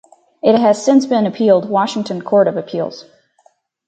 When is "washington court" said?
1.69-2.47